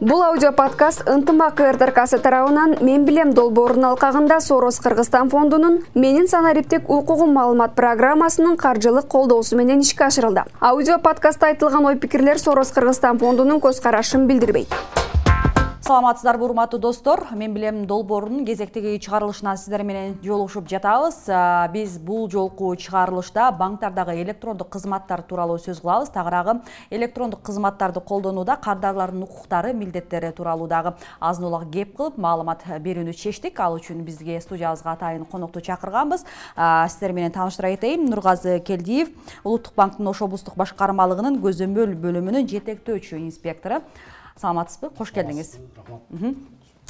бул 0.00 0.22
аудио 0.24 0.50
подкаст 0.56 1.02
ынтымак 1.04 1.60
ртрксы 1.60 2.18
тарабынан 2.24 2.78
мен 2.80 3.04
билем 3.04 3.34
долбоорунун 3.36 3.90
алкагында 3.90 4.38
сорос 4.40 4.78
кыргызстан 4.80 5.28
фондунун 5.28 5.80
менин 5.94 6.26
санариптик 6.28 6.88
укугум 6.88 7.34
маалымат 7.34 7.74
программасынын 7.74 8.56
каржылык 8.56 9.06
колдоосу 9.06 9.56
менен 9.56 9.80
ишке 9.80 10.04
ашырылды. 10.04 10.44
Аудио 10.60 10.98
подкастта 10.98 11.48
айтылган 11.48 11.84
ой 11.84 11.96
пикирлер 11.96 12.38
сорос 12.38 12.72
кыргызстан 12.72 13.18
фондунун 13.18 13.60
көз 13.60 13.82
карашын 13.82 14.26
билдирбейт 14.26 14.72
саламатсыздарбы 15.90 16.44
урматтуу 16.44 16.78
достор. 16.78 17.26
Мен 17.34 17.52
билем 17.52 17.84
долбоорунун 17.84 18.44
кезектеги 18.46 19.00
чыгарылышынан 19.02 19.56
сиздер 19.58 19.82
менен 19.82 20.12
жолугушуп 20.22 20.68
жатабыз. 20.70 21.24
Биз 21.72 21.96
бул 21.98 22.28
жолку 22.30 22.76
чыгарылышта 22.76 23.50
банктардагы 23.50 24.14
электрондук 24.22 24.68
кызматтар 24.70 25.22
тууралуу 25.22 25.58
сөз 25.58 25.80
кылабыз. 25.80 26.12
Тагыраагы 26.14 26.60
электрондук 26.90 27.42
кызматтарды 27.42 28.00
колдонууда 28.00 28.54
кардарлардын 28.62 29.24
укуктары 29.24 29.72
милдеттери 29.72 30.30
тууралуу 30.30 30.68
дагы 30.68 30.94
азын 31.18 31.48
улак 31.48 31.66
кеп 31.72 31.96
кылып 31.96 32.22
маалымат 32.22 32.62
берүүнү 32.68 33.10
чечтик. 33.10 33.58
Ал 33.58 33.74
үчүн 33.74 34.04
бизге 34.06 34.38
студиябызга 34.40 34.92
атайын 34.92 35.26
конокту 35.26 35.58
чакырганбыз. 35.58 36.22
Сиздер 36.86 37.16
менен 37.18 37.34
тааныштыра 37.34 37.74
кетейин. 37.74 38.06
Нургазы 38.06 38.60
келдиев 38.60 39.10
улуттук 39.42 39.74
банктын 39.74 40.06
ош 40.06 40.22
облустук 40.22 40.54
башкармалыгынын 40.54 41.42
көзөмөл 41.42 41.98
бөлүмүнүн 41.98 42.46
жетектөөчү 42.46 43.18
инспектору 43.26 43.82
саламатсызбы? 44.40 44.90
Кош 44.96 45.12
келдиңиз. 45.12 45.58
Рахмат. 45.76 46.34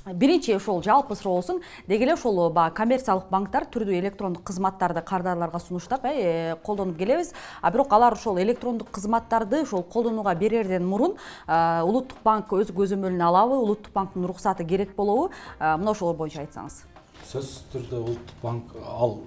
Биринчи 0.06 0.54
ошол 0.56 0.82
жалпы 0.82 1.14
суроосун 1.14 1.60
деги 1.86 2.04
эле 2.06 2.14
ошол 2.14 2.48
баягы 2.50 2.74
коммерциялык 2.74 3.26
банктар 3.28 3.66
түрдүү 3.68 3.98
электрондук 3.98 4.42
кызматтарды 4.48 5.02
кардарларга 5.04 5.58
сунуштап 5.60 6.06
э 6.08 6.56
колдонуп 6.64 6.96
келебиз. 6.96 7.34
А 7.60 7.70
бирок 7.70 7.92
алар 7.92 8.14
ошол 8.14 8.38
электрондук 8.40 8.90
кызматтарды 8.90 9.62
ошол 9.62 9.82
колдонууга 9.82 10.34
берерден 10.34 10.86
мурун 10.88 11.16
улуттук 11.46 12.16
банк 12.24 12.48
өз 12.50 12.72
көзөмөлүнө 12.72 13.26
алабы 13.26 13.58
улуттук 13.60 13.92
банктын 13.92 14.24
уруксаты 14.24 14.64
керек 14.64 14.96
болобу. 14.96 15.30
Мына 15.60 15.90
ошолор 15.90 16.16
боюнча 16.16 16.46
айтсаңыз. 16.46 16.80
Сөзсүз 17.28 17.68
түрдө 17.74 18.00
улуттук 18.00 18.40
банк 18.42 18.72
ал 18.88 19.18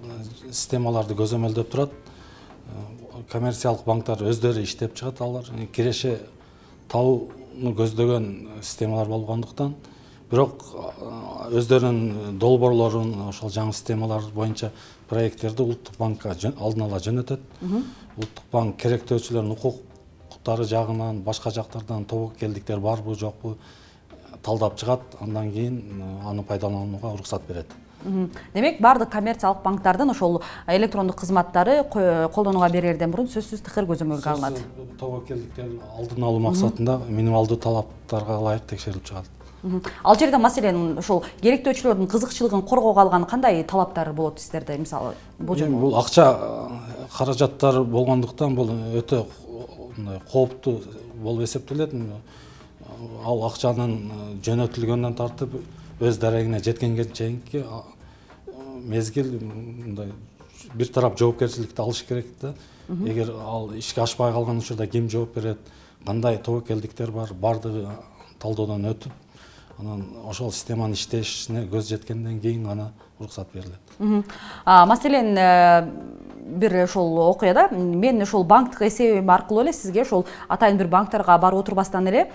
системаларды 0.50 1.14
көзөмөлдөп 1.14 1.70
турат. 1.70 1.92
Коммерциялык 3.30 3.86
банктар 3.86 4.26
өздөрү 4.26 4.66
иштеп 4.66 4.98
чыгат 4.98 5.22
алар. 5.22 5.44
Киреше 5.72 6.18
табуу 6.88 7.30
көздөгөн 7.54 8.26
системалар 8.62 9.08
болгондуктан 9.08 9.74
бирок 10.30 10.64
өздөрүнүн 11.54 12.38
долбоорлорун 12.42 13.12
ошол 13.28 13.52
жаңы 13.54 13.74
системалар 13.76 14.24
боюнча 14.34 14.72
проекттерди 15.08 15.62
улуттук 15.62 15.98
банкка 15.98 16.34
алдын 16.34 16.86
ала 16.86 16.98
жөнөтөт. 16.98 17.40
Улуттук 18.16 18.44
банк 18.52 18.76
керектөөчүлөрдүн 18.82 19.52
укуктары 19.54 20.64
жагынан 20.64 21.22
башка 21.22 21.50
жактардан 21.54 22.04
тобокелдиктер 22.04 22.80
барбы 22.80 23.14
жокпу 23.14 23.56
талдап 24.42 24.76
чыгат. 24.80 25.00
Андан 25.20 25.52
кийин 25.52 26.02
аны 26.24 26.42
пайдаланууга 26.42 27.14
уруксат 27.14 27.42
берет 27.48 27.66
демек 28.54 28.80
баардык 28.80 29.10
коммерциялык 29.10 29.62
банктардын 29.62 30.10
ошол 30.10 30.42
электрондук 30.66 31.20
кызматтары 31.20 31.82
колдонууга 31.90 32.68
берерден 32.70 33.10
мурун 33.10 33.28
сөзсүз 33.28 33.62
тыкыр 33.64 33.86
көзөмөлгө 33.88 34.28
алынат. 34.30 34.58
тобокелдиктерди 34.98 35.80
алдын 35.98 36.24
алуу 36.24 36.40
максатында 36.40 36.98
минималдуу 37.08 37.56
талаптарга 37.56 38.38
ылайык 38.38 38.66
текшерилип 38.66 39.04
чыгат. 39.04 39.30
Ал 40.04 40.18
жерде 40.18 40.38
маселен 40.38 40.98
ошол 40.98 41.24
керектөөчүлөрдүн 41.40 42.08
кызыкчылыгын 42.12 42.62
коргоого 42.68 43.00
алган 43.00 43.24
кандай 43.24 43.62
талаптар 43.64 44.12
болот 44.12 44.38
сиздерде? 44.38 44.76
Мисалы 44.78 45.14
бул 45.38 45.96
акча 45.96 46.68
каражаттар 47.16 47.82
болгондуктан 47.84 48.54
бул 48.54 48.68
өтө 48.68 49.24
мындай 49.96 50.20
кооптуу 50.30 50.80
болуп 51.22 51.44
эсептелет. 51.44 51.94
Ал 53.24 53.42
акчанын 53.46 54.38
жөнөтүлгөндөн 54.44 55.16
тартып 55.16 55.56
өз 56.00 56.18
дарегине 56.18 56.60
жеткенге 56.60 57.04
чейинки 57.04 57.64
мезгил 58.84 59.32
мындай 59.40 60.12
бир 60.74 60.88
тарап 60.88 61.18
жоопкерчиликти 61.18 61.80
алыш 61.82 62.04
керек 62.04 62.26
да. 62.40 62.54
Эгер 62.88 63.32
ал 63.40 63.72
ишке 63.74 64.02
ашпай 64.02 64.32
калган 64.32 64.58
учурда 64.58 64.86
ким 64.86 65.08
жооп 65.10 65.34
берет 65.34 65.58
кандай 66.06 66.38
тобокелдиктер 66.38 67.10
бар 67.10 67.32
баардыгы 67.32 67.88
талоодон 68.38 68.84
өтүп 68.92 69.12
анан 69.78 70.04
ошол 70.28 70.52
системанын 70.52 70.94
иштешине 70.94 71.64
көз 71.70 71.88
жеткенден 71.88 72.40
кийин 72.40 72.64
гана 72.64 72.92
уруксат 73.18 73.48
берилет. 73.52 73.80
Маселен 74.64 75.36
э, 75.38 75.90
бир 76.44 76.84
ошол 76.84 77.18
окуяда 77.30 77.68
мен 77.72 78.22
ошол 78.22 78.44
банктык 78.44 78.82
эсебим 78.82 79.30
аркылуу 79.30 79.62
эле 79.62 79.72
сизге 79.72 80.02
ошол 80.02 80.26
атайын 80.48 80.78
бир 80.78 80.88
банктарга 80.88 81.38
барып 81.38 81.64
отурбастан 81.64 82.06
эле 82.08 82.30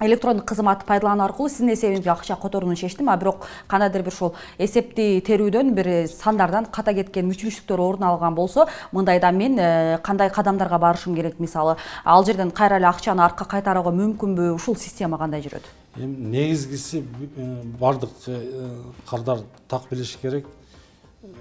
электрондук 0.00 0.46
кызматты 0.46 0.86
пайдалануу 0.86 1.26
аркылуу 1.26 1.48
сиздин 1.50 1.72
эсебиңизге 1.74 2.10
акча 2.12 2.36
которууну 2.36 2.76
чечтим 2.76 3.08
а 3.08 3.16
бирок 3.16 3.46
кандайдыр 3.66 4.02
бир 4.02 4.12
ушул 4.12 4.34
эсепти 4.58 5.22
терүүдөн 5.26 5.72
бир 5.74 5.90
сандардан 6.08 6.66
ката 6.70 6.94
кеткен 6.94 7.26
мүчүлүштүктөр 7.30 7.82
орун 7.82 8.06
алган 8.06 8.34
болсо 8.34 8.68
мындайда 8.92 9.32
мен 9.32 9.58
э, 9.58 9.98
кандай 10.02 10.30
кадамдарга 10.30 10.78
барышым 10.78 11.14
керек? 11.14 11.38
Мисалы 11.40 11.76
ал 12.04 12.24
жерден 12.24 12.50
кайра 12.50 12.76
эле 12.76 12.86
акчаны 12.86 13.22
артка 13.24 13.44
кайтарууга 13.44 13.90
мүмкүнбү? 13.90 14.52
Ушул 14.54 14.76
система 14.76 15.18
кандай 15.18 15.42
жүрөт? 15.42 15.66
Эми 15.96 16.30
негизгиси 16.30 17.02
э, 17.36 17.62
баардык 17.80 18.10
э, 18.26 18.80
кардар 19.08 19.42
так 19.68 19.90
билиши 19.90 20.18
керек. 20.22 20.46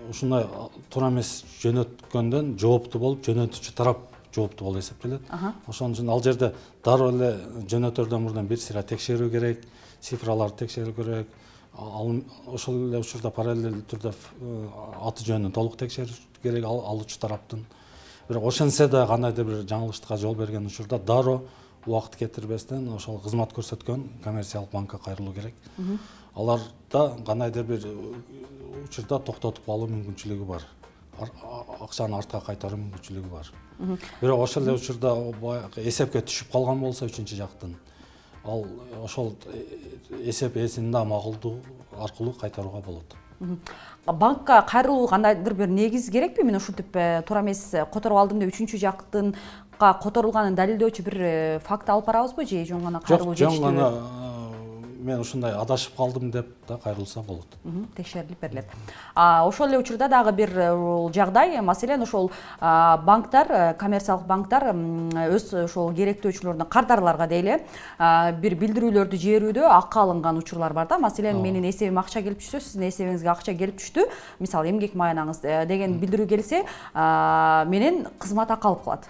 Ушундай 0.09 0.47
туура 0.89 1.11
эмес 1.11 1.43
жөнөткөндөн 1.61 2.55
жооптуу 2.57 3.01
болуп 3.01 3.25
жөнөтүүчү 3.27 3.75
тарап 3.77 4.16
жооптуу 4.37 4.69
болуп 4.69 4.83
эсептелет 4.83 5.33
ошон 5.67 5.97
үчүн 5.97 6.13
ал 6.13 6.23
жерде 6.23 6.53
дароо 6.85 7.09
эле 7.11 7.33
жөнөтөрдөн 7.67 8.23
мурдун 8.23 8.47
бир 8.47 8.61
сыйра 8.61 8.85
текшерүү 8.87 9.31
керек 9.33 9.65
цифраларды 10.01 10.65
текшерүү 10.65 10.95
керек. 10.95 11.35
Ошол 11.77 12.87
эле 12.87 13.01
учурда 13.03 13.29
параллелдүү 13.33 13.83
түрдө 13.91 14.13
э, 14.13 14.53
аты 15.05 15.25
жөнүн 15.27 15.53
толук 15.53 15.77
текшерүү 15.77 16.41
керек 16.41 16.65
алуучу 16.65 17.19
тараптын. 17.21 17.65
Бирок 18.27 18.47
ошентсе 18.49 18.87
да 18.89 19.05
кандайдыр 19.07 19.45
бир 19.45 19.65
жаңылыштыкка 19.69 20.17
жол 20.17 20.35
берген 20.35 20.65
учурда 20.65 20.97
дароо 20.97 21.43
убакыт 21.85 22.17
кетирбестен 22.19 22.89
ошол 22.95 23.19
кызмат 23.21 23.53
көрсөткөн 23.53 24.07
коммерциялык 24.23 24.71
банкка 24.71 24.97
кайрылуу 24.97 25.33
керек. 25.33 25.53
Аларда 26.35 27.13
кандайдыр 27.25 27.63
бир 27.63 27.87
учурда 28.87 29.19
токтотуп 29.19 29.65
калуу 29.65 29.87
мүмкүнчүлүгү 29.93 30.49
бар 30.49 30.65
акчаны 31.17 32.17
артка 32.17 32.41
кайтаруу 32.45 32.79
мүмкүнчүлүгү 32.79 33.29
бар. 33.31 33.51
Бирок 34.21 34.39
ошол 34.45 34.63
эле 34.63 34.77
учурда 34.77 35.13
баягы 35.41 35.85
эсепке 35.87 36.21
түшүп 36.21 36.51
калган 36.51 36.81
болсо 36.81 37.05
үчүнчү 37.09 37.37
жактын. 37.37 37.75
Ал 38.45 38.65
ошол 39.03 39.35
эсеп 40.23 40.57
ээсинин 40.57 40.91
дагы 40.91 41.09
макулдугу 41.09 41.61
аркылуу 41.99 42.33
кайтарууга 42.33 42.81
болот. 42.85 43.17
Банкка 44.05 44.65
кайрылуу 44.67 45.07
кандайдыр 45.07 45.53
бир 45.53 45.67
негиз 45.67 46.09
керекпи? 46.09 46.43
Мен 46.43 46.55
ушинтип 46.55 46.95
э, 46.95 47.21
туура 47.27 47.41
эмес 47.41 47.69
которуп 47.93 48.17
алдым 48.17 48.39
деп 48.39 48.53
үчүнчү 48.53 48.79
жактынга 48.81 49.91
которулганын 50.01 50.55
далилдөөчү 50.57 51.03
бир 51.05 51.17
э, 51.21 51.59
факт 51.65 51.89
алып 51.89 52.07
барабызбы? 52.07 52.45
Же 52.45 52.63
жөн 52.65 52.87
гана 52.87 53.01
кайрылуу 53.01 53.35
жок 53.35 53.53
жөн 53.53 53.61
гана 53.61 53.91
мен 55.07 55.21
ушундай 55.23 55.55
адашып 55.55 55.95
калдым 55.97 56.31
деп 56.31 56.49
да 56.67 56.77
кайрылса 56.83 57.21
болот. 57.23 57.55
Текшерилип 57.95 58.39
берилет. 58.41 58.65
Ошол 59.15 59.69
эле 59.69 59.79
учурда 59.79 60.07
дагы 60.11 60.31
бир 60.35 60.51
э, 60.51 60.69
жагдай 61.15 61.61
маселен 61.61 62.01
ошол 62.03 62.29
банктар 62.59 63.51
э, 63.51 63.73
коммерциялык 63.79 64.27
банктар 64.27 64.69
өз 64.73 65.49
ошол 65.63 65.93
керектөөчүлөрүнө 65.95 66.67
кардарларга 66.69 67.27
дейли 67.27 67.59
бир 68.41 68.57
билдирүүлөрдү 68.61 69.17
жиберүүдө 69.23 69.67
акы 69.71 70.01
алынган 70.03 70.41
учурлар 70.43 70.73
бар 70.73 70.87
да. 70.87 70.99
Маселен 70.99 71.41
менин 71.41 71.65
эсебиме 71.69 72.01
акча 72.03 72.21
келип 72.21 72.41
түшсө 72.43 72.61
сиздин 72.61 72.89
эсебиңизге 72.89 73.31
акча 73.31 73.55
келип 73.57 73.79
түштү. 73.81 74.07
Мисалы 74.39 74.73
эмгек 74.73 74.95
маянаңыз 74.95 75.43
э, 75.43 75.61
деген 75.69 75.99
билдирүү 76.01 76.27
келсе 76.35 76.65
менен 76.93 78.05
кызмат 78.19 78.51
акы 78.51 78.67
алып 78.67 78.83
калат 78.83 79.07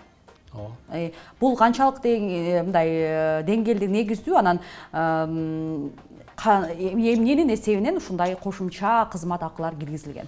ооба. 0.54 0.76
Э, 0.92 1.12
бул 1.40 1.56
канчалык 1.58 2.00
э, 2.04 2.64
мындай 2.64 2.90
э, 2.90 3.44
деңгээлде 3.48 3.88
негиздүү 3.88 4.38
анан 4.40 4.60
эмненин 6.38 7.54
эсебинен 7.54 7.98
ушундай 7.98 8.36
кошумча 8.36 9.08
кызмат 9.12 9.44
акылар 9.44 9.76
киргизилген? 9.76 10.28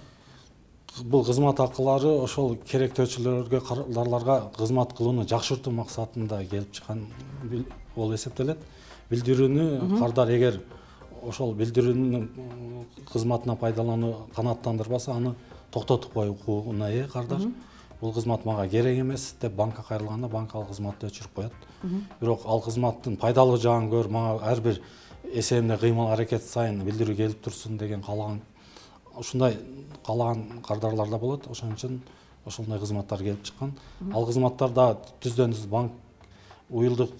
Бул 1.04 1.24
кызмат 1.24 1.60
акылары 1.60 2.10
ошол 2.24 2.56
керектөөчүлөргө 2.56 3.60
кардарларга 3.66 4.50
кызмат 4.56 4.92
кылууну 4.98 5.26
жакшыртуу 5.28 5.72
максатында 5.72 6.42
келип 6.44 6.72
чыккан 6.72 7.06
болуп 7.94 8.14
эсептелет. 8.18 8.58
Билдирүүнү 9.10 9.98
кардар 10.00 10.30
эгер 10.34 10.60
ошол 11.22 11.54
билдирүүнүн 11.54 12.28
кызматына 13.12 13.56
пайдалануу 13.56 14.26
канааттандырбаса 14.34 15.14
аны 15.14 15.34
токтотуп 15.70 16.12
коюу 16.12 16.34
укугуна 16.34 16.90
ээ 16.90 17.08
кардар 17.12 17.46
бул 18.00 18.12
кызмат 18.12 18.44
мага 18.44 18.66
керек 18.68 18.98
эмес 18.98 19.34
деп 19.40 19.52
банкка 19.52 19.82
кайрылганда 19.82 20.28
банк 20.28 20.54
ал 20.54 20.64
кызматты 20.66 21.06
өчүрүп 21.06 21.34
коет. 21.34 21.52
Бирок 22.20 22.46
ал 22.46 22.62
кызматтын 22.62 23.16
пайдалуу 23.16 23.58
жагын 23.58 23.90
көрүп 23.90 24.10
мага 24.10 24.44
ар 24.44 24.60
бир 24.60 24.80
эсебимде 25.24 25.76
кыймыл 25.78 26.12
аракет 26.12 26.42
сайын 26.42 26.82
билдирүү 26.84 27.16
келип 27.16 27.42
турсун 27.44 27.76
деген 27.78 28.02
каалаган 28.02 28.40
ушундай 29.16 29.58
каалаган 30.06 30.62
кардарлар 30.66 31.08
да 31.08 31.18
болот. 31.18 31.50
Ошон 31.50 31.74
үчүн 31.74 32.00
ошондой 32.46 32.78
кызматтар 32.78 33.18
келип 33.18 33.42
чыккан. 33.44 33.74
Ал 34.14 34.26
кызматтар 34.26 34.70
дагы 34.70 34.98
түздөн 35.20 35.52
түз 35.52 35.66
банк 35.66 35.92
уюлдук 36.70 37.10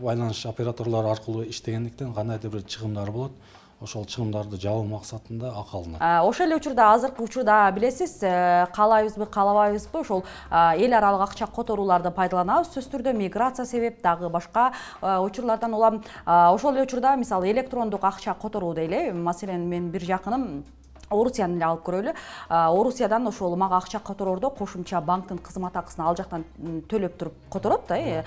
байланыш 0.00 0.46
операторлору 0.46 1.08
аркылуу 1.10 1.44
иштегендиктен 1.48 2.14
кандайдыр 2.14 2.50
бир 2.50 2.62
чыгымдар 2.62 3.10
болот 3.10 3.32
ошол 3.80 4.04
чыгымдарды 4.06 4.60
жабуу 4.60 4.84
максатында 4.88 5.50
акы 5.60 5.76
алынат. 5.78 6.02
Ошол 6.24 6.46
эле 6.46 6.56
учурда 6.56 6.92
азыркы 6.94 7.22
учурда 7.22 7.70
билесиз 7.74 8.18
э, 8.22 8.66
каалайбызбы 8.74 9.26
каалабайбызбы 9.26 10.00
ошол 10.00 10.24
эл 10.50 10.94
аралык 10.94 11.28
акча 11.28 11.46
которууларды 11.46 12.10
пайдаланабыз. 12.10 12.70
Сөзсүз 12.74 12.92
түрдө 12.92 13.16
миграция 13.16 13.66
себеп 13.66 14.00
дагы 14.02 14.28
башка 14.28 14.72
учурлардан 15.00 15.74
улам 15.74 16.02
ошол 16.26 16.74
эле 16.74 16.86
учурда 16.86 17.16
мисалы 17.16 17.50
электрондук 17.50 18.04
акча 18.04 18.34
которуу 18.34 18.74
дейли 18.74 19.10
маселен 19.12 19.68
менин 19.68 19.90
бир 19.90 20.02
жакыным 20.04 20.64
орусияны 21.14 21.56
эле 21.56 21.64
алып 21.64 21.84
көрөлү. 21.86 22.14
Орусиядан 22.48 23.28
ошол 23.28 23.56
мага 23.56 23.78
акча 23.78 24.00
котороордо 24.00 24.50
кошумча 24.50 25.00
банктын 25.00 25.38
кызмат 25.38 25.76
акысын 25.76 26.04
ал 26.04 26.16
жактан 26.16 26.44
төлөп 26.90 27.16
туруп 27.18 27.34
которот 27.50 27.86
да 27.88 27.98
э. 27.98 28.24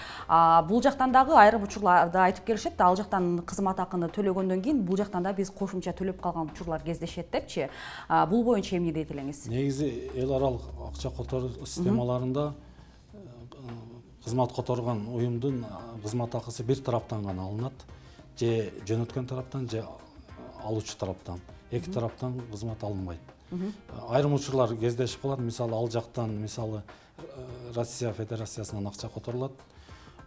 Бул 0.68 0.82
жактан 0.82 1.12
дагы 1.12 1.36
айрым 1.36 1.64
учурларда 1.64 2.24
айтып 2.26 2.46
келишет 2.46 2.80
ал 2.82 2.96
жактан 2.96 3.42
кызмат 3.46 3.80
акыны 3.80 4.10
төлөгөндөн 4.10 4.62
кийин 4.64 4.84
бул 4.86 4.98
жактан 4.98 5.24
да 5.24 5.34
биз 5.34 5.50
кошумча 5.52 5.92
төлөп 5.92 6.22
калган 6.22 6.52
учурлар 6.54 6.82
кездешет 6.84 7.32
депчи. 7.32 7.70
Бул 8.30 8.44
боюнча 8.44 8.78
эмне 8.78 8.94
дейт 8.94 9.12
элеңиз? 9.12 9.48
Негизи 9.50 10.12
эл 10.16 10.34
аралык 10.34 10.62
акча 10.90 11.10
которуу 11.10 11.50
системаларында 11.66 12.54
э, 13.14 13.20
кызмат 14.24 14.54
которгон 14.54 15.08
уюмдун 15.08 15.66
кызмат 16.04 16.36
акысы 16.36 16.64
бир 16.64 16.80
тараптан 16.80 17.26
гана 17.26 17.48
алынат. 17.48 17.74
Же 18.38 18.70
жөнөткөн 18.86 19.26
тараптан 19.26 19.70
же 19.70 19.84
алуучу 20.64 20.98
тараптан 20.98 21.40
эки 21.72 21.90
тараптан 21.90 22.42
кызмат 22.52 22.84
алынбайт. 22.84 23.20
Айрым 24.10 24.34
учурлар 24.34 24.76
кездешип 24.76 25.22
калат. 25.22 25.40
Мисалы 25.40 25.74
ал 25.76 25.90
жактан 25.90 26.36
мисалы 26.42 26.84
э, 27.18 27.24
россия 27.76 28.14
федерациясынан 28.14 28.88
акча 28.88 29.10
которулат. 29.10 29.52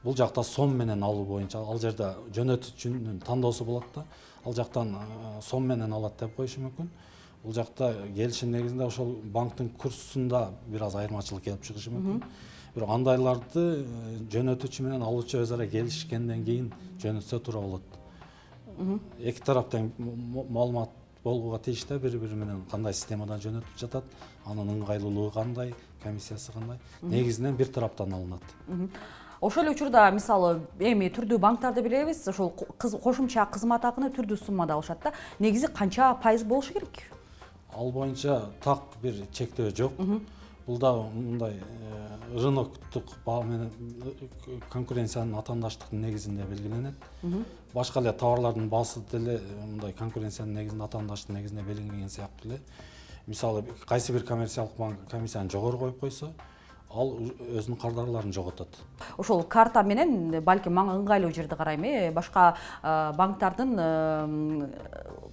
Бул 0.03 0.17
жакта 0.17 0.43
сом 0.43 0.77
менен 0.77 1.03
алуу 1.03 1.25
боюнча 1.25 1.59
ал 1.59 1.79
жерде 1.79 2.15
жөнөтүүчүнүн 2.33 3.21
тандоосу 3.25 3.65
болот 3.65 3.85
да. 3.95 4.05
Ал 4.45 4.55
жактан 4.55 4.97
э, 4.97 5.41
сом 5.43 5.67
менен 5.67 5.93
алат 5.93 6.19
деп 6.21 6.37
коюшу 6.37 6.61
мүмкүн. 6.61 6.89
Бул 7.43 7.53
жакта 7.53 7.95
келишим 8.15 8.53
негизинде 8.53 8.85
ошол 8.85 9.17
банктын 9.25 9.69
курсунда 9.71 10.51
бир 10.67 10.83
аз 10.83 10.95
айырмачылык 10.95 11.45
келип 11.45 11.63
чыгышы 11.63 11.93
мүмкүн. 11.93 12.23
Бирок 12.75 12.91
андайларды 12.95 13.61
э, 13.83 14.19
жөнөтүүчү 14.33 14.87
менен 14.87 15.03
алуучу 15.03 15.43
өз 15.43 15.53
ара 15.53 15.67
келишкенден 15.69 16.45
кийин 16.45 16.73
жөнөтсө 17.03 17.41
туура 17.45 17.61
болот. 17.61 17.83
Эки 19.19 19.43
тарап 19.45 19.69
тең 19.73 19.91
маалымат 19.99 20.95
болгууга 21.25 21.59
тийиш 21.59 21.85
да 21.85 21.99
бири 21.99 22.19
бири 22.19 22.35
менен 22.35 22.63
кандай 22.71 22.95
системадан 22.95 23.41
жөнөтүп 23.41 23.79
жатат 23.79 24.05
анын 24.47 24.71
ыңгайлуулугу 24.77 25.33
кандай 25.35 25.75
комиссиясы 26.03 26.53
кандай 26.53 26.79
негизинен 27.03 27.57
бир 27.57 27.69
тараптан 27.69 28.13
алынат. 28.13 28.43
Ошол 29.41 29.65
эле 29.65 29.73
учурда 29.73 30.11
мисалы 30.13 30.61
эми 30.79 31.09
түрдүү 31.13 31.39
банктарды 31.39 31.83
билебиз 31.83 32.27
ошол 32.29 32.51
кошумча 32.79 33.47
кызмат 33.53 33.85
акыны 33.85 34.11
түрдүү 34.13 34.37
суммада 34.37 34.75
алышат 34.75 35.01
да 35.05 35.13
негизи 35.39 35.69
канча 35.69 36.15
пайыз 36.23 36.45
болушу 36.45 36.75
керек? 36.75 37.03
Ал 37.77 37.93
боюнча 37.93 38.51
так 38.65 38.83
бир 39.03 39.25
чектөө 39.33 39.75
жок 39.77 39.93
бул 40.71 40.79
дагы 40.79 41.09
мындай 41.15 41.57
э, 41.59 42.39
рыноктук 42.39 43.11
баа 43.25 43.43
менен 43.43 43.71
э, 44.05 44.59
конкуренциянын 44.71 45.35
атаандаштыктын 45.41 46.05
негизинде 46.05 46.47
белгиленет. 46.47 46.95
Башка 47.75 48.01
эле 48.01 48.13
товарлардын 48.13 48.69
баасы 48.71 49.03
деле 49.11 49.41
э, 49.41 49.65
мындай 49.65 49.93
конкуренциянын 49.99 50.61
негизинде 50.61 50.87
атаандаштыктын 50.87 51.41
негизинде 51.41 51.67
белгиленген 51.67 52.09
сыяктуу 52.09 52.53
эле. 52.53 52.61
Мисалы 53.27 53.65
кайсы 53.89 54.13
бир 54.13 54.23
коммерциялык 54.23 54.77
банк 54.79 55.11
комиссияны 55.11 55.51
жогору 55.51 55.79
коюп 55.79 56.01
койсо 56.01 56.31
ал 56.91 57.13
өзүнүн 57.19 57.79
кардарларын 57.79 58.33
жоготот. 58.35 58.79
Ошол 59.19 59.43
карта 59.45 59.83
менен 59.83 60.41
балким 60.43 60.75
мага 60.75 60.97
ыңгайлуу 60.99 61.31
жерди 61.35 61.55
карайм 61.55 61.85
э 61.85 62.11
башка 62.11 62.55
банктардын 62.83 63.77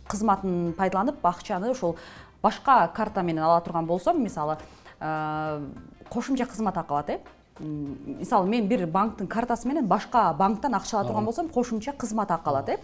кызматын 0.07 0.73
пайдаланып 0.77 1.25
акчаны 1.25 1.71
ошол 1.71 1.95
башка 2.41 2.91
карта 2.93 3.23
менен 3.23 3.43
ала 3.43 3.61
турган 3.61 3.85
болсом 3.85 4.21
мисалы 4.23 4.57
кошумча 4.99 6.45
кызмат 6.45 6.77
акы 6.77 6.93
алат 6.93 7.09
э 7.09 7.19
мисалы 7.59 8.47
мен 8.47 8.67
бир 8.67 8.85
банктын 8.87 9.27
картасы 9.27 9.67
менен 9.67 9.87
башка 9.87 10.33
банктан 10.33 10.75
акча 10.75 10.99
ала 10.99 11.07
турган 11.07 11.25
болсом 11.25 11.49
кошумча 11.49 11.91
кызмат 11.91 12.31
акы 12.31 12.49
алат 12.49 12.69
э 12.69 12.77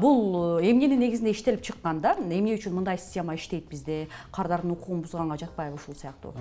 бул 0.00 0.58
эмненин 0.60 0.98
негизинде 0.98 1.30
иштелип 1.32 1.62
чыккан 1.62 2.00
да? 2.00 2.14
Эмне 2.14 2.56
үчүн 2.56 2.72
мындай 2.72 2.98
система 2.98 3.34
иштейт 3.34 3.68
бизде? 3.68 4.08
Кардардын 4.32 4.72
укугун 4.72 5.02
бузганга 5.02 5.36
жатпайбы 5.36 5.76
ушул 5.76 5.94
сыяктуу? 5.94 6.32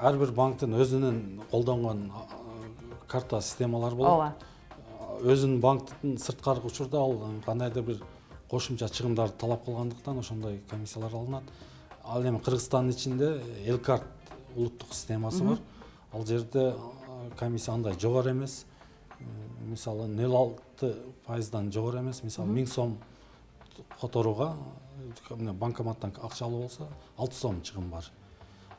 Ар 0.00 0.16
бир 0.16 0.32
банктын 0.32 0.74
өзүнүн 0.74 1.42
колдонгон 1.50 2.10
карта 3.08 3.40
системалары 3.40 3.96
болот. 3.96 4.12
Ооба. 4.12 4.34
Өзүнүн 5.22 5.60
банктын 5.60 6.18
сырткары 6.18 6.60
учурда 6.64 6.98
ал 6.98 7.18
кандайдыр 7.44 7.82
бир 7.82 8.02
кошумча 8.50 8.86
чыгымдарды 8.88 9.36
талап 9.38 9.64
кылгандыктан 9.64 10.18
ошондой 10.18 10.62
комиссиялар 10.70 11.14
алынат. 11.14 11.42
Ал 12.04 12.22
эми 12.22 12.38
кыргызстандын 12.38 12.94
ичинде 12.94 13.40
эл 13.66 13.78
карт 13.78 14.04
улуттук 14.56 14.92
системасы 14.94 15.44
бар. 15.44 15.58
Ал 16.12 16.26
жерде 16.26 16.74
комиссия 17.38 17.72
андай 17.72 17.98
жогору 17.98 18.30
эмес. 18.30 18.64
Мисалы 19.66 20.06
нөл 20.08 20.36
алты 20.36 20.94
пайыздан 21.26 21.72
жогору 21.72 21.98
эмес. 21.98 22.22
Мисалы 22.22 22.48
миң 22.52 22.66
сом 22.66 22.98
которууга 24.00 24.56
банкоматтан 25.30 26.12
акча 26.22 26.46
алуу 26.46 26.62
болсо 26.62 26.88
алты 27.16 27.34
сом 27.34 27.62
чыгым 27.62 27.90
бар. 27.90 28.10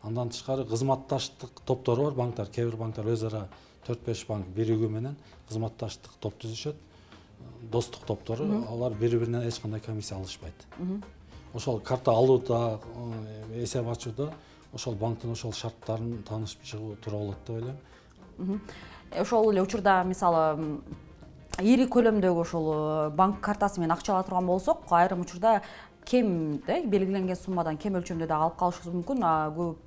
Андан 0.04 0.30
тышкары 0.30 0.66
кызматташтык 0.66 1.62
топтору 1.66 2.06
бар. 2.06 2.14
Банктар 2.14 2.48
кээ 2.48 2.66
бир 2.69 2.78
банктар 2.78 3.06
өз 3.06 3.26
ара 3.28 3.48
төрт 3.88 4.06
беш 4.06 4.26
банк 4.28 4.48
биригүү 4.48 4.90
менен 4.90 5.16
кызматташтык 5.50 6.19
топ 6.19 6.38
түзүшөт. 6.42 6.76
Достук 7.72 8.06
топтору 8.06 8.46
алар 8.69 8.94
бири 8.94 9.18
биринен 9.18 9.48
эч 9.48 9.60
кандай 9.60 9.80
комиссия 9.80 10.16
алышпайт. 10.16 10.54
Ошол 11.54 11.80
карта 11.80 12.12
алууда 12.12 12.80
эсеп 13.56 13.88
ачууда 13.88 14.34
ошол 14.74 14.96
банктын 14.96 15.31
ошол 15.31 15.54
шарттарын 15.54 16.24
таанышып 16.28 16.64
чыгуу 16.64 16.96
туура 16.96 17.18
болот 17.18 17.38
деп 17.48 17.56
ойлойм. 17.56 18.62
Ошол 19.20 19.52
эле 19.52 19.62
учурда 19.62 20.04
мисалы 20.04 20.81
ири 21.62 21.86
көлөмдөгү 21.86 22.42
ошол 22.42 22.70
э, 22.74 23.10
банк 23.14 23.42
картасы 23.46 23.80
менен 23.80 23.94
акча 23.94 24.16
ала 24.16 24.24
турган 24.24 24.48
болсок 24.48 24.88
айрым 24.90 25.22
учурда 25.22 25.62
кем 26.06 26.58
да 26.68 26.81
белгиленген 26.81 27.36
суммадан 27.36 27.78
кем 27.78 27.96
өлчөмдө 28.00 28.28
дагы 28.28 28.48
алып 28.48 28.58
калышыбыз 28.60 28.96
мүмкүн. 28.98 29.24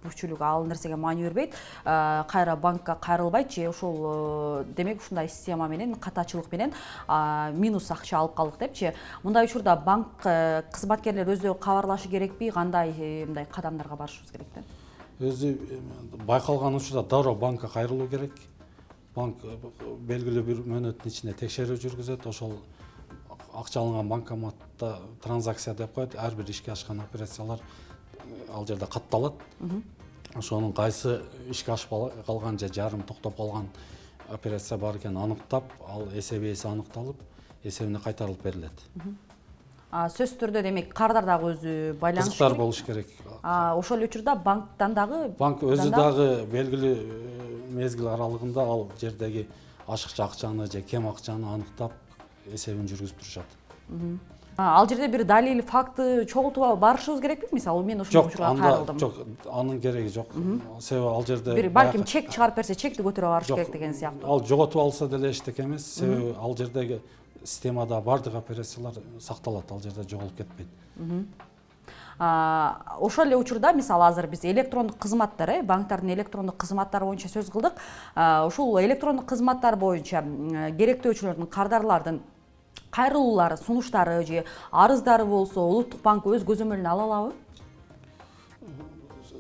Көпчүлүк 0.05 0.41
ал 0.41 0.65
нерсеге 0.65 0.97
маани 0.97 1.27
бербейт. 1.27 1.55
Кайра 1.85 2.57
банкка 2.57 2.97
кайрылбайт 3.01 3.53
же 3.53 3.69
ошол 3.69 3.99
э, 4.01 4.65
демек 4.77 5.03
ушундай 5.03 5.29
система 5.29 5.69
менен 5.69 5.95
катачылык 5.95 6.51
менен 6.53 6.73
минус 7.59 7.91
акча 7.91 8.19
алып 8.19 8.35
калдык 8.35 8.59
депчи. 8.59 8.95
Мындай 9.23 9.47
учурда 9.47 9.77
банк 9.77 10.25
э, 10.25 10.63
кызматкерлери 10.73 11.37
өздөрү 11.37 11.59
кабарлашы 11.59 12.09
керекпи? 12.09 12.51
Кандай 12.51 12.93
мындай 13.27 13.47
кадамдарга 13.47 13.97
барышыбыз 13.97 14.33
керек 14.33 14.49
да 14.55 14.63
өзү 15.21 15.55
байкалган 16.27 16.77
учурда 16.77 17.03
дароо 17.09 17.35
банкка 17.35 17.69
кайрылуу 17.69 18.09
керек. 18.09 18.33
Банк 19.15 19.45
э, 19.45 19.57
белгилүү 20.09 20.43
бир 20.45 20.63
мөөнөттүн 20.67 21.13
ичинде 21.13 21.37
текшерүү 21.41 21.79
жүргүзөт. 21.81 22.27
Ошол 22.29 22.59
акча 23.55 23.81
алынган 23.81 24.09
банкоматта 24.09 24.99
транзакция 25.25 25.75
деп 25.75 25.95
коет. 25.95 26.17
Ар 26.17 26.35
бир 26.35 26.51
ишке 26.51 26.73
ашкан 26.73 27.01
операциялар 27.01 27.61
э, 27.61 28.53
ал 28.53 28.67
жерде 28.67 28.87
катталат. 28.87 29.35
Ошонун 30.35 30.73
кайсы 30.73 31.23
ишке 31.49 31.73
ашпай 31.73 32.11
калган 32.27 32.59
же 32.59 32.69
жарым 32.69 33.03
токтоп 33.03 33.37
калган 33.37 33.69
операция 34.29 34.79
бар 34.79 34.97
экенин 34.97 35.17
аныктап 35.17 35.65
ал 35.89 36.09
эсеп 36.13 36.43
ээси 36.43 36.67
аныкталып 36.69 37.17
эсебине 37.65 38.01
кайтарылып 38.01 38.43
берилет 38.43 38.73
сөзсүз 39.93 40.37
түрдө 40.41 40.63
демек 40.67 40.93
кардар 40.95 41.25
дагы 41.25 41.53
өзү 41.55 41.75
байланыш 42.01 42.33
кызыктар 42.33 42.57
болуш 42.59 42.83
керек. 42.85 43.07
Ошол 43.43 43.99
эле 43.99 44.09
учурда 44.09 44.35
банктан 44.35 44.95
дагы 44.95 45.29
банк 45.39 45.63
өзү 45.63 45.91
дагы 45.95 46.45
белгилүү 46.51 46.95
э, 46.97 47.59
мезгил 47.71 48.09
аралыгында 48.11 48.65
ал 48.67 48.89
жердеги 49.01 49.47
ашыкча 49.87 50.25
акчаны 50.25 50.67
же 50.71 50.83
кем 50.83 51.07
акчаны 51.09 51.47
аныктап 51.55 51.93
эсебин 52.53 52.89
жүргүзүп 52.91 53.23
турушат. 53.23 53.47
Ал 54.59 54.89
жерде 54.89 55.07
бир 55.09 55.25
далил 55.25 55.63
факты 55.63 56.25
чогултуп 56.27 56.79
барышыбыз 56.81 57.21
керекпи 57.21 57.47
мисалы? 57.53 57.85
Мен 57.85 58.01
ушундай 58.01 58.27
учурга 58.27 58.55
кайрылдым. 58.57 58.99
жок 58.99 59.15
анын 59.53 59.81
кереги 59.81 60.09
жок. 60.09 60.27
Себеби 60.81 61.07
ал 61.07 61.27
жерде 61.27 61.55
бир 61.55 61.69
балким 61.71 62.05
чек 62.05 62.31
чыгарып 62.31 62.57
берсе 62.57 62.75
чекти 62.75 63.03
көтөрө 63.03 63.29
барыш 63.37 63.49
керек 63.49 63.71
деген 63.71 63.95
сыяктуу. 63.95 64.31
ал 64.31 64.45
жоготуп 64.45 64.81
алса 64.81 65.09
деле 65.09 65.31
эчтеке 65.31 65.63
эмес. 65.63 65.85
Себеби 65.85 66.35
ал 66.41 66.57
жердеги 66.57 67.03
системада 67.47 68.01
баардык 68.01 68.35
операциялар 68.35 68.95
сакталат 69.21 69.71
ал 69.73 69.81
жерде 69.81 70.03
жоголуп 70.09 70.37
кетпейт. 70.37 70.69
Ошол 72.19 73.27
эле 73.27 73.37
учурда 73.37 73.73
мисалы 73.73 74.07
азыр 74.07 74.27
биз 74.27 74.45
электрондук 74.45 74.99
кызматтар 74.99 75.51
э 75.51 75.63
банктардын 75.63 76.15
электрондук 76.15 76.57
кызматтары 76.57 77.05
боюнча 77.05 77.29
сөз 77.29 77.51
кылдык. 77.51 77.75
Ушул 78.47 78.81
электрондук 78.81 79.27
кызматтар 79.27 79.77
боюнча 79.77 80.23
керектөөчүлөрдүн 80.23 81.47
кардарлардын 81.47 82.21
кайрылуулары 82.91 83.57
сунуштары 83.57 84.25
же 84.25 84.45
арыздары 84.73 85.25
болсо 85.25 85.61
улуттук 85.61 86.01
банк 86.03 86.27
өз 86.27 86.45
көзөмөлүнө 86.45 86.89
ала 86.89 87.03
алабы 87.05 87.33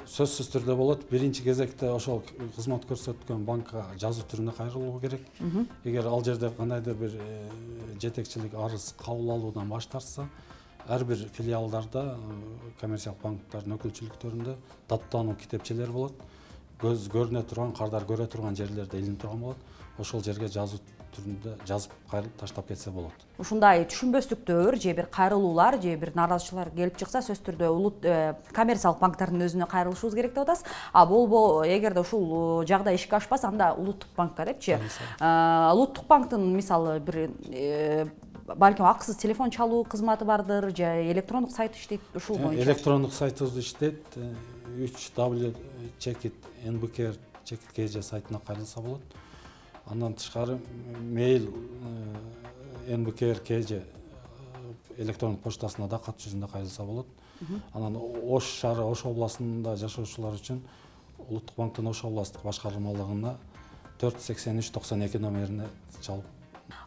сөзсүз 0.06 0.48
түрдө 0.52 0.76
болот. 0.78 1.04
Биринчи 1.10 1.42
кезекте 1.44 1.88
ошол 1.90 2.22
кызмат 2.56 2.86
көрсөткөн 2.88 3.44
банкка 3.46 3.84
жазуу 4.00 4.26
түрүндө 4.30 4.54
кайрылуу 4.56 5.00
керек. 5.02 5.24
Эгер 5.84 6.06
ал 6.06 6.24
жерде 6.24 6.50
кандайдыр 6.56 6.94
бир 6.94 7.16
э, 7.18 7.50
жетекчилик 8.00 8.54
арыз 8.54 8.94
кабыл 8.98 9.32
алуудан 9.34 9.68
баш 9.68 9.86
тартса 9.86 10.28
ар 10.86 11.04
бир 11.04 11.28
филиалдарда 11.34 12.04
э, 12.14 12.72
коммерциялык 12.80 13.20
банктардын 13.22 13.76
өкүлчүлүктөрүндө 13.78 14.56
даттануу 14.88 15.36
китепчелери 15.36 15.92
болот. 15.92 16.14
Көз 16.80 17.08
көрүнө 17.10 17.42
турган 17.48 17.72
кардар 17.72 18.04
көрө 18.06 18.28
турган 18.30 18.54
жерлерде 18.54 18.98
илинип 18.98 19.20
турган 19.20 19.40
болот. 19.40 19.56
Ошол 19.98 20.22
жерге 20.22 20.48
жазуу 20.48 20.78
түрүндө 21.16 21.54
жазып 21.66 21.92
кайрылып 22.10 22.36
таштап 22.40 22.68
кетсе 22.68 22.92
болот. 22.94 23.24
Ушундай 23.40 23.84
түшүнбөстүктөр 23.90 24.76
же 24.80 24.92
бир 24.96 25.08
кайрылуулар 25.12 25.78
же 25.82 25.96
бир 25.96 26.12
нааразычылыктар 26.16 26.72
келип 26.76 27.00
чыкса 27.00 27.22
сөзсүз 27.24 27.42
түрдө 27.48 27.70
улут 27.72 28.04
э, 28.04 28.34
коммерциялык 28.56 29.00
банктардын 29.00 29.46
өзүнө 29.48 29.68
кайрылышыбыз 29.70 30.14
керек 30.16 30.34
деп 30.36 30.44
атасыз. 30.44 30.64
А 30.92 31.06
болбо 31.06 31.64
эгерде 31.66 32.04
ушул 32.04 32.62
э, 32.62 32.66
жагдай 32.68 32.96
ишке 33.00 33.16
ашпаса 33.16 33.48
анда 33.48 33.72
улуттук 33.74 34.10
банкка 34.16 34.46
депчи. 34.46 34.78
Улуттук 35.20 36.06
банктын 36.06 36.46
мисалы 36.54 36.98
бир 37.00 37.30
э, 37.48 38.06
балким 38.54 38.86
акысыз 38.86 39.16
телефон 39.16 39.50
чалуу 39.50 39.84
кызматы 39.84 40.24
бардыр 40.24 40.70
же 40.70 41.10
электрондук 41.12 41.50
сайты 41.50 41.78
иштейт 41.78 42.00
ушул 42.14 42.38
боюнча. 42.38 42.62
Электрондук 42.62 43.12
сайтыбыз 43.12 43.58
иштейт 43.58 44.18
үч 44.76 45.10
w 45.16 45.54
чекит 45.98 46.34
нбкр 46.64 47.16
чекит 47.44 47.72
kg 47.74 48.02
сайтына 48.02 48.40
кайрылса 48.40 48.80
болот 48.80 49.02
андан 49.86 50.14
тышкары 50.14 50.58
мейл 51.00 51.50
э, 52.86 52.96
нбкр 52.96 53.40
kg 53.40 53.80
э, 53.80 53.82
электрондук 54.98 55.42
почтасына 55.42 55.88
да 55.88 55.98
кат 55.98 56.20
жүзүндө 56.20 56.50
кайрылса 56.52 56.84
болот. 56.84 57.06
Анан 57.74 57.96
ош 57.96 58.48
шаары 58.60 58.82
ош 58.82 59.04
областында 59.04 59.76
жашоочулар 59.76 60.38
үчүн 60.38 60.62
улуттук 61.28 61.56
банктын 61.56 61.90
ош 61.90 62.04
областтык 62.04 62.42
башкармалыгына 62.46 63.36
төрт 64.00 64.22
сексен 64.24 64.58
үч 64.58 64.70
токсон 64.72 65.04
эки 65.04 65.20
номерине 65.20 65.68
чалып 66.00 66.35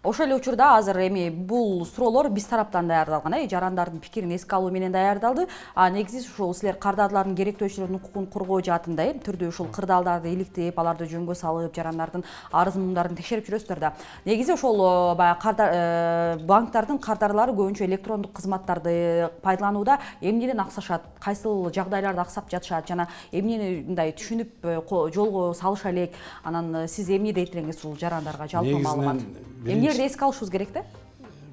ошол 0.03 0.25
эле 0.25 0.35
учурда 0.35 0.77
азыр 0.77 0.97
эми 1.07 1.29
бул 1.29 1.85
суроолор 1.85 2.29
биз 2.29 2.45
тараптан 2.45 2.87
даярдалган 2.87 3.33
э 3.33 3.47
жарандардын 3.49 3.99
пикирин 3.99 4.31
эске 4.31 4.55
алуу 4.55 4.71
менен 4.71 4.91
даярдалды. 4.91 5.47
А 5.75 5.89
негизи 5.89 6.25
ушул 6.27 6.53
силер 6.53 6.75
кардарлардын 6.75 7.35
керектөөчүлөрүнүн 7.35 7.95
укугун 7.95 8.27
коргоо 8.27 8.61
жаатында 8.61 9.03
э 9.03 9.13
түрдүү 9.19 9.49
ушул 9.49 9.67
кырдаалдарды 9.67 10.31
иликтеп 10.33 10.79
аларды 10.79 11.05
жөнгө 11.05 11.35
салып 11.35 11.75
жарандардын 11.75 12.23
арыз 12.51 12.75
муңдарын 12.75 13.15
текшерип 13.15 13.47
жүрөсүздөр 13.47 13.79
да. 13.79 13.93
Негизи 14.25 14.53
ошол 14.53 14.79
э, 14.79 15.15
баягы 15.15 15.55
э, 15.59 16.37
банктардын 16.45 16.99
кардарлары 16.99 17.51
көбүнчө 17.51 17.85
электрондук 17.85 18.33
кызматтарды 18.33 19.29
пайдаланууда 19.43 19.99
эмнеден 20.21 20.59
аксашат 20.59 21.03
кайсыл 21.19 21.69
жагдайларда 21.73 22.21
аксап 22.21 22.49
жатышат 22.49 22.87
жана 22.87 23.07
эмнени 23.31 23.83
мындай 23.83 24.13
түшүнүп 24.13 24.63
э, 24.63 24.79
жолго 25.13 25.53
салыша 25.53 25.91
элек 25.91 26.13
анан 26.43 26.87
сиз 26.87 27.09
эмне 27.09 27.33
дейт 27.33 27.55
элеңиз 27.55 27.79
ушул 27.79 27.97
жарандарга 27.97 28.47
жалпы 28.47 28.79
маалымат 28.79 29.23
эмнелерди 29.73 30.05
эске 30.07 30.25
алышыбыз 30.25 30.51
керек 30.51 30.73
да? 30.73 30.83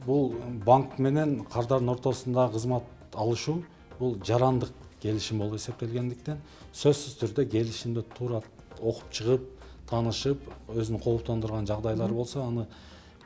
Бул 0.06 0.34
банк 0.64 0.98
менен 0.98 1.44
кардардын 1.44 1.88
ортосундагы 1.94 2.54
кызмат 2.54 2.84
алышуу 3.14 3.62
бул 3.98 4.16
жарандык 4.24 4.72
келишим 5.02 5.38
болуп 5.38 5.56
эсептелгендиктен 5.60 6.40
сөзсүз 6.72 7.18
түрдө 7.20 7.46
келишимди 7.50 8.04
туура 8.16 8.42
окуп 8.80 9.10
чыгып 9.12 9.48
таанышып 9.90 10.42
өзүн 10.74 11.00
кооптондурган 11.02 11.66
жагдайлар 11.68 12.12
болсо 12.12 12.42
аны 12.44 12.66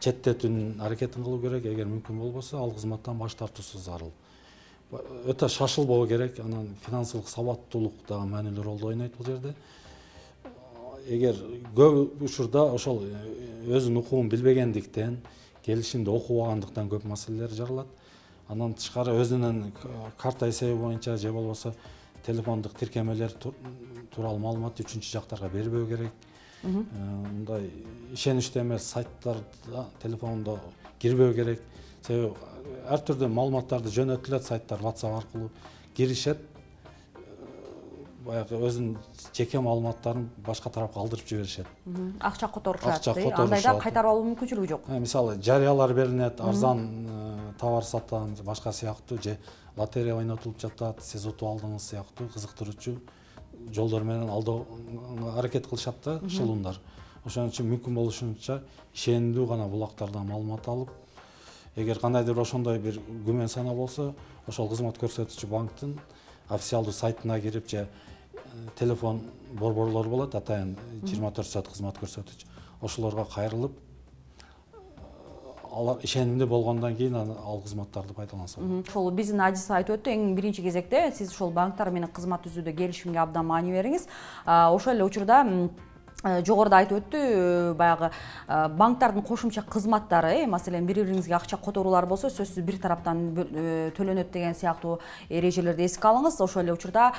четтетүүнүн 0.01 0.81
аракетин 0.81 1.25
кылуу 1.25 1.41
керек 1.41 1.67
эгер 1.69 1.89
мүмкүн 1.89 2.19
болбосо 2.21 2.61
ал 2.61 2.73
кызматтан 2.73 3.19
баш 3.19 3.35
тартуусу 3.37 3.79
зарыл. 3.79 4.13
Өтө 4.91 5.49
шашылбоо 5.49 6.07
керек 6.09 6.41
анан 6.41 6.69
финансылык 6.87 7.29
сабаттуулук 7.29 8.01
дагы 8.09 8.27
маанилүү 8.33 8.65
ролду 8.65 8.89
ойнойт 8.89 9.17
бул 9.17 9.27
жерде 9.27 9.55
эгер 11.09 11.37
көп 11.77 12.23
учурда 12.25 12.65
ошол 12.75 13.05
өзүнүн 13.67 14.01
укугун 14.03 14.29
билбегендиктен 14.33 15.19
келишимди 15.65 16.11
окубагандыктан 16.11 16.89
көп 16.91 17.07
маселелер 17.09 17.53
жаралат. 17.55 17.87
Андан 18.49 18.75
тышкары 18.75 19.15
өзүнүн 19.21 19.73
карта 20.19 20.49
эсеби 20.49 20.77
боюнча 20.79 21.17
же 21.17 21.33
болбосо 21.33 21.75
телефондук 22.27 22.75
тиркемелер 22.79 23.33
тууралуу 23.41 24.41
маалыматты 24.43 24.85
үчүнчү 24.85 25.13
жактарга 25.13 25.49
бербөө 25.53 25.87
керек. 25.89 26.13
Э, 26.63 26.69
мындай 26.69 27.71
ишеничтүү 28.13 28.63
эмес 28.63 28.89
сайттарда 28.93 29.87
телефондо 30.03 30.59
кирбөө 31.01 31.35
керек. 31.35 31.63
Себеби 32.03 32.35
ар 32.89 33.01
түрдүү 33.07 33.29
маалыматтарды 33.33 33.93
жөнөтүлөт 33.95 34.45
сайттар 34.45 34.83
whatsapp 34.85 35.17
аркылуу 35.23 35.51
киришет 35.97 36.43
баягы 38.25 38.59
өзүнүн 38.59 38.97
жеке 39.37 39.61
маалыматтарын 39.61 40.29
башка 40.45 40.71
тарапка 40.71 41.01
алдырып 41.01 41.27
жиберишет. 41.29 41.67
Акча 42.21 42.49
которушат 42.49 43.09
андайда 43.09 43.75
кайтарып 43.81 44.11
алуу 44.11 44.27
мүмкүнчүлүгү 44.29 44.69
жок. 44.69 44.89
Э, 44.89 44.99
мисалы 44.99 45.37
жарыялар 45.43 45.95
берилет 45.95 46.41
арзан 46.41 46.85
э, 47.09 47.53
товар 47.61 47.85
сатам 47.85 48.35
башка 48.45 48.73
сыяктуу 48.73 49.19
же 49.23 49.39
лотерея 49.77 50.17
ойнотулуп 50.17 50.61
жатат 50.61 51.03
сиз 51.03 51.27
утуп 51.27 51.49
алдыңыз 51.49 51.91
сыяктуу 51.91 52.29
кызыктыруучу 52.29 52.99
жолдор 53.73 54.05
менен 54.05 54.29
алдоого 54.29 55.39
аракет 55.39 55.67
кылышат 55.67 55.97
да 56.05 56.21
шылуундар 56.29 56.81
ошон 57.25 57.51
үчүн 57.51 57.69
мүмкүн 57.75 57.95
болушунча 57.95 58.61
ишендүү 58.95 59.47
гана 59.49 59.69
булактардан 59.69 60.27
маалымат 60.27 60.69
алып 60.69 60.91
эгер 61.77 62.01
кандайдыр 62.01 62.41
ошондой 62.41 62.79
бир 62.79 63.01
күмөн 63.27 63.49
санаа 63.49 63.75
болсо 63.75 64.15
ошол 64.49 64.69
кызмат 64.73 64.99
көрсөтүүчү 64.99 65.51
банктын 65.51 65.99
официалдуу 66.49 66.93
сайтына 66.93 67.41
кирип 67.41 67.69
же 67.69 67.87
телефон 68.79 69.23
борборлор 69.53 70.09
болот 70.09 70.35
атайын 70.35 70.77
жыйырма 71.05 71.33
төрт 71.35 71.49
саат 71.49 71.69
кызмат 71.69 71.99
көрсөтүүчү. 72.01 72.47
Ошолорго 72.83 73.27
кайрылып 73.35 73.73
алар 75.71 76.01
ишенимдүү 76.03 76.49
болгондон 76.51 76.97
кийин 76.99 77.15
анан 77.15 77.37
ал 77.47 77.61
кызматтарды 77.63 78.15
пайдаланса 78.15 78.61
болот. 78.61 78.89
Ошол 78.89 79.11
биздин 79.15 79.41
адис 79.45 79.69
айтып 79.71 80.01
өттү 80.01 80.11
эң 80.15 80.35
биринчи 80.35 80.65
кезекте 80.65 81.13
сиз 81.15 81.31
ошол 81.31 81.53
банктар 81.55 81.93
менен 81.95 82.11
кызмат 82.11 82.43
түзүүдө 82.47 82.75
келишимге 82.75 83.21
абдан 83.23 83.47
маани 83.47 83.71
бериңиз. 83.77 84.09
Ошол 84.47 84.97
эле 84.97 85.05
учурда 85.05 85.45
жогоруда 86.23 86.81
айтып 86.83 86.99
өттү 87.01 87.19
э, 87.19 87.75
баягы 87.75 88.11
э, 88.11 88.69
банктардын 88.69 89.23
кошумча 89.25 89.63
кызматтары 89.63 90.47
маселен 90.47 90.85
бири 90.87 91.05
бириңизге 91.05 91.35
акча 91.37 91.57
которуулар 91.57 92.05
болсо 92.07 92.29
сөзсүз 92.29 92.65
бир 92.65 92.77
тараптан 92.83 93.23
төлөнөт 93.97 94.31
деген 94.33 94.55
сыяктуу 94.55 94.99
эрежелерди 95.31 95.87
эске 95.87 96.09
алыңыз. 96.11 96.37
Ошол 96.45 96.63
эле 96.63 96.75
учурда 96.75 97.13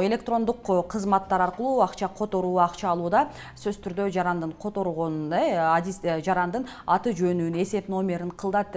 электрондук 0.00 0.88
кызматтар 0.88 1.44
аркылуу 1.44 1.82
акча 1.84 2.08
которуу 2.08 2.56
акча 2.64 2.90
алууда 2.90 3.26
сөзсүз 3.56 3.82
түрдө 3.84 4.08
жарандын 4.14 4.54
которгон 4.62 5.32
адис 5.34 6.00
жарандын 6.00 6.64
аты 6.86 7.12
жөнүн 7.12 7.60
эсеп 7.60 7.90
номерин 7.92 8.30
кылдат 8.30 8.76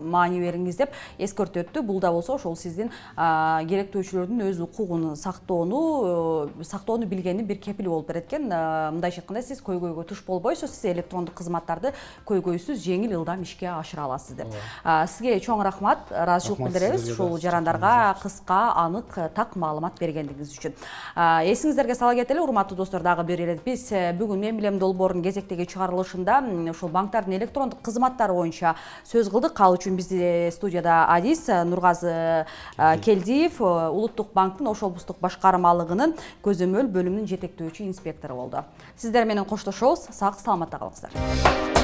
маани 0.00 0.40
бериңиз 0.44 0.78
деп 0.78 0.94
эскертип 1.18 1.66
өттү. 1.66 1.82
Бул 1.82 1.98
да 2.00 2.12
болсо 2.12 2.36
ошол 2.38 2.54
сиздин 2.56 2.92
керектөөчүлөрдүн 3.16 4.46
өз 4.46 4.62
укугун 4.62 5.16
сактоону 5.16 6.50
сактоону 6.62 7.06
билгендин 7.10 7.46
бир 7.46 7.58
кепили 7.58 7.88
болуп 7.88 8.08
берет 8.08 8.30
экен 8.30 8.59
мындайча 8.94 9.22
айтканда 9.22 9.42
сиз 9.42 9.62
көйгөйгө 9.66 10.06
туш 10.10 10.22
болбойсуз 10.26 10.74
сиз 10.74 10.92
электрондук 10.92 11.34
кызматтарды 11.40 11.92
көйгөйсүз 12.28 12.80
жеңил 12.84 13.16
ылдам 13.20 13.42
ишке 13.42 13.68
ашыра 13.72 14.06
аласыз 14.08 14.36
деп. 14.36 14.54
Сизге 14.84 15.38
чоң 15.40 15.64
рахмат 15.64 16.10
ыраазычылык 16.10 16.66
билдиребиз. 16.66 17.10
ушул 17.10 17.38
жарандарга 17.38 18.16
кыска 18.22 18.72
анык 18.76 19.18
так 19.34 19.56
маалымат 19.56 19.98
бергендигиңиз 20.00 20.56
үчүн. 20.58 20.74
Эсиңиздерге 21.16 21.94
сала 21.94 22.14
кетели 22.14 22.40
урматтуу 22.40 22.76
достор 22.76 23.02
дагы 23.02 23.24
бир 23.24 23.40
ирет 23.40 23.62
биз 23.64 23.90
э, 23.92 24.12
бүгүн 24.16 24.40
мен 24.40 24.56
билем 24.56 24.78
долбоорунун 24.78 25.24
кезектеги 25.24 25.66
чыгарылышында 25.68 26.40
ушул 26.70 26.90
банктардын 26.90 27.36
электрондук 27.38 27.82
кызматтары 27.82 28.32
боюнча 28.32 28.74
сөз 29.04 29.30
кылдык. 29.30 29.60
Ал 29.60 29.76
үчүн 29.76 29.96
бизде 29.96 30.50
студияда 30.54 31.06
адис 31.14 31.48
э, 31.48 31.62
нургазы 31.64 32.10
э, 32.10 32.98
келдиев. 33.04 33.60
Улуттук 33.60 34.32
банктын 34.34 34.70
ош 34.70 34.82
облустук 34.82 35.20
башкармалыгынын 35.20 36.14
көзөмөл 36.44 36.90
бөлүмүнүн 36.92 37.28
жетектөөчү 37.30 37.86
инспектору 37.88 38.40
болду. 38.50 38.64
Сиздер 38.96 39.24
менен 39.24 39.44
коштошобуз 39.44 40.08
сак 40.12 40.40
саламатта 40.40 40.78
калыңыздар 40.78 41.79